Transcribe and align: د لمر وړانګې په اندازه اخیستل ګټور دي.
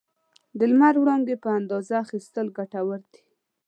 د 0.57 0.59
لمر 0.71 0.95
وړانګې 0.99 1.35
په 1.43 1.49
اندازه 1.59 1.93
اخیستل 2.05 2.47
ګټور 2.57 2.99
دي. 3.11 3.21